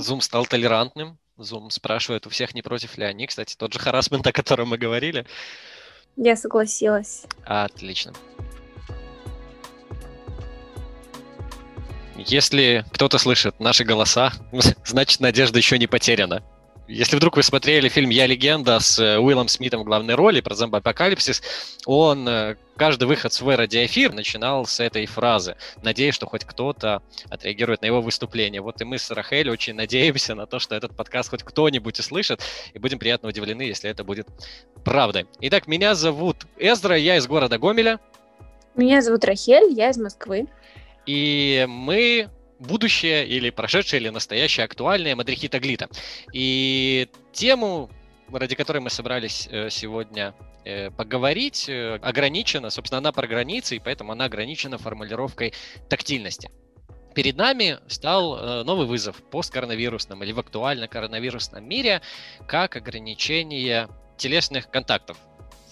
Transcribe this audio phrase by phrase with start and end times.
[0.00, 1.18] Zoom стал толерантным.
[1.38, 3.26] Zoom спрашивает у всех, не против ли они.
[3.26, 5.26] Кстати, тот же харасмент, о котором мы говорили.
[6.16, 7.24] Я согласилась.
[7.44, 8.12] Отлично.
[12.16, 14.32] Если кто-то слышит наши голоса,
[14.84, 16.42] значит, надежда еще не потеряна.
[16.90, 20.56] Если вдруг вы смотрели фильм «Я легенда» с э, Уиллом Смитом в главной роли про
[20.56, 21.40] зомби-апокалипсис,
[21.86, 25.54] он э, каждый выход в свой радиоэфир начинал с этой фразы.
[25.84, 28.60] Надеюсь, что хоть кто-то отреагирует на его выступление.
[28.60, 32.42] Вот и мы с Рахель очень надеемся на то, что этот подкаст хоть кто-нибудь услышит,
[32.74, 34.26] и будем приятно удивлены, если это будет
[34.82, 35.28] правдой.
[35.42, 38.00] Итак, меня зовут Эздра, я из города Гомеля.
[38.74, 40.48] Меня зовут Рахель, я из Москвы.
[41.06, 42.28] И мы
[42.60, 45.88] будущее или прошедшее, или настоящее актуальное Мадрихи Таглита.
[46.32, 47.90] И тему,
[48.30, 53.78] ради которой мы собрались э, сегодня э, поговорить, э, ограничена, собственно, она про границы, и
[53.80, 55.54] поэтому она ограничена формулировкой
[55.88, 56.50] тактильности.
[57.14, 62.02] Перед нами стал новый вызов в посткоронавирусном или в актуально коронавирусном мире,
[62.46, 65.18] как ограничение телесных контактов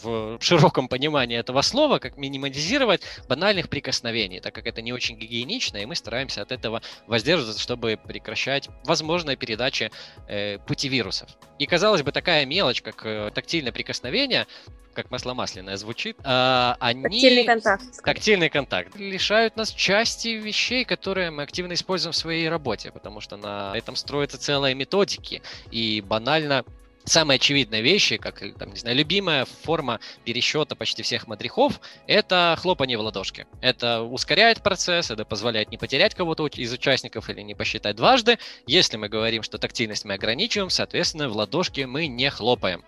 [0.03, 5.79] в широком понимании этого слова, как минимализировать банальных прикосновений, так как это не очень гигиенично,
[5.79, 9.91] и мы стараемся от этого воздерживаться, чтобы прекращать возможные передачи
[10.29, 11.31] э, пути вирусов.
[11.59, 14.47] И казалось бы, такая мелочь, как э, тактильное прикосновение,
[14.95, 17.03] как масло масляное звучит, э, они...
[17.03, 17.85] Тактильный контакт.
[18.05, 18.97] Тактильный контакт.
[18.97, 23.95] Лишают нас части вещей, которые мы активно используем в своей работе, потому что на этом
[23.97, 26.65] строятся целые методики, и банально
[27.09, 32.99] самые очевидные вещи, как, там, не знаю, любимая форма пересчета почти всех мадрихов, это хлопание
[32.99, 33.47] в ладошки.
[33.61, 38.39] Это ускоряет процесс, это позволяет не потерять кого-то из участников или не посчитать дважды.
[38.67, 42.85] Если мы говорим, что тактильность мы ограничиваем, соответственно, в ладошки мы не хлопаем.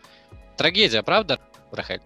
[0.57, 1.41] Трагедия, правда,
[1.73, 2.03] Рахель?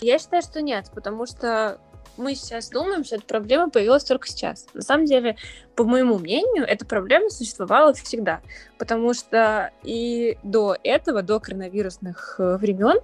[0.00, 1.80] Я считаю, что нет, потому что
[2.16, 4.66] мы сейчас думаем, что эта проблема появилась только сейчас.
[4.74, 5.36] На самом деле,
[5.74, 8.40] по моему мнению, эта проблема существовала всегда,
[8.78, 12.98] потому что и до этого, до коронавирусных э, времен,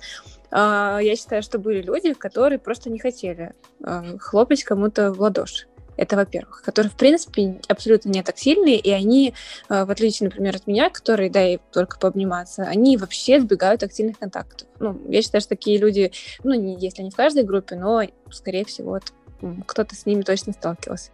[0.50, 3.52] а, я считаю, что были люди, которые просто не хотели
[3.82, 5.66] а, хлопать кому-то в ладоши.
[6.00, 9.34] Это, во-первых, которые, в принципе, абсолютно не тактильные, и они,
[9.68, 14.18] э, в отличие, например, от меня, которые, да, и только пообниматься, они вообще избегают тактильных
[14.18, 14.66] контактов.
[14.78, 16.10] Ну, я считаю, что такие люди,
[16.42, 18.00] ну, не, если не в каждой группе, но,
[18.30, 18.98] скорее всего,
[19.66, 21.10] кто-то с ними точно сталкивался.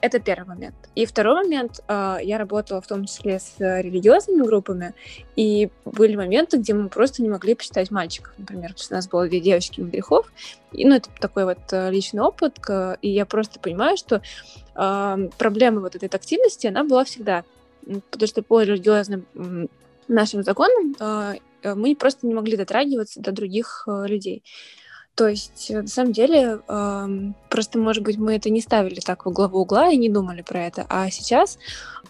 [0.00, 0.74] Это первый момент.
[0.94, 4.94] И второй момент, э, я работала в том числе с религиозными группами,
[5.36, 9.08] и были моменты, где мы просто не могли посчитать мальчиков, например, потому что у нас
[9.08, 10.32] было две девочки грехов,
[10.72, 12.58] и, ну, это такой вот э, личный опыт,
[13.02, 14.22] и я просто понимаю, что
[14.74, 17.44] э, проблема вот этой тактильности, она была всегда,
[18.10, 19.26] потому что по религиозным
[20.10, 21.34] нашим законам э,
[21.74, 24.42] мы просто не могли дотрагиваться до других э, людей.
[25.20, 26.60] То есть, э, на самом деле,
[27.50, 30.64] просто, может быть, мы это не ставили так во главу угла и не думали про
[30.64, 30.86] это.
[30.88, 31.58] А сейчас,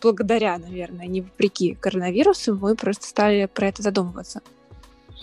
[0.00, 4.42] благодаря, наверное, не вопреки коронавирусу, мы просто стали про это задумываться.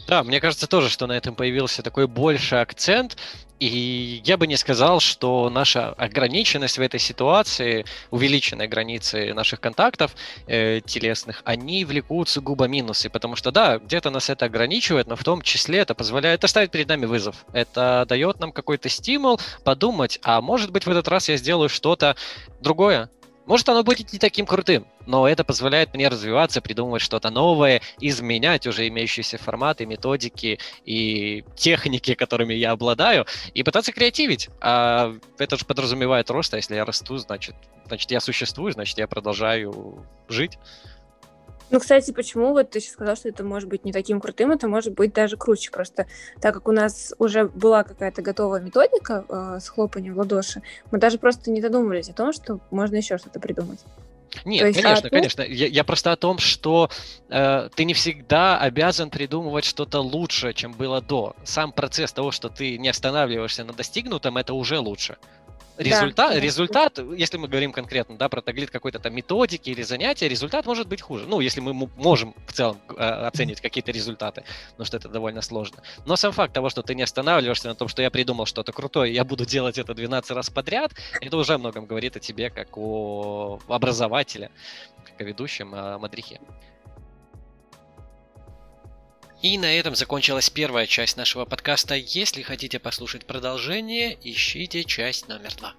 [0.08, 3.18] Да, мне кажется тоже, что на этом появился такой больший акцент,
[3.59, 10.16] и я бы не сказал, что наша ограниченность в этой ситуации, увеличенные границы наших контактов
[10.46, 15.24] э, телесных, они влекут сугубо минусы, потому что да, где-то нас это ограничивает, но в
[15.24, 17.46] том числе это позволяет, это ставит перед нами вызов.
[17.52, 22.16] Это дает нам какой-то стимул подумать, а может быть в этот раз я сделаю что-то
[22.62, 23.09] другое,
[23.47, 28.68] может, оно будет не таким крутым, но это позволяет мне развиваться, придумывать что-то новое, изменять
[28.68, 34.50] уже имеющиеся форматы, методики и техники, которыми я обладаю, и пытаться креативить.
[34.59, 37.56] А это же подразумевает рост, а если я расту, значит,
[37.86, 40.59] значит я существую, значит я продолжаю жить.
[41.70, 44.68] Ну, кстати, почему вот ты сейчас сказал, что это может быть не таким крутым, это
[44.68, 45.70] может быть даже круче.
[45.72, 46.08] Просто
[46.42, 50.62] так как у нас уже была какая-то готовая методика э, с хлопанием в ладоши,
[50.92, 53.80] мы даже просто не додумывались о том, что можно еще что-то придумать.
[54.46, 55.42] Нет, есть, конечно, а конечно.
[55.42, 56.90] Я, я просто о том, что
[57.30, 61.36] э, ты не всегда обязан придумывать что-то лучше, чем было до.
[61.44, 65.18] Сам процесс того, что ты не останавливаешься на достигнутом, это уже лучше.
[65.78, 70.28] Результат, да, результат, если мы говорим конкретно, да, про таглит какой-то там методики или занятия,
[70.28, 71.26] результат может быть хуже.
[71.28, 74.44] Ну, если мы можем в целом э, оценить какие-то результаты,
[74.78, 75.84] но что это довольно сложно.
[76.06, 79.13] Но сам факт того, что ты не останавливаешься на том, что я придумал что-то крутое,
[79.13, 82.78] я буду делать это 12 раз подряд, это уже о многом говорит о тебе как
[82.78, 84.50] о образователе,
[85.06, 86.40] как о ведущем о Мадрихе.
[89.42, 91.95] И на этом закончилась первая часть нашего подкаста.
[91.95, 95.74] Если хотите послушать продолжение, ищите часть номер два.